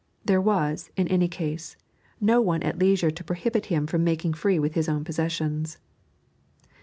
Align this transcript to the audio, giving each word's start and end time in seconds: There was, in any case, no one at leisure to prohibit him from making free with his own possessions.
There 0.25 0.41
was, 0.41 0.89
in 0.97 1.07
any 1.09 1.27
case, 1.27 1.77
no 2.19 2.41
one 2.41 2.63
at 2.63 2.79
leisure 2.79 3.11
to 3.11 3.23
prohibit 3.23 3.67
him 3.67 3.85
from 3.85 4.03
making 4.03 4.33
free 4.33 4.57
with 4.57 4.73
his 4.73 4.89
own 4.89 5.03
possessions. 5.03 5.77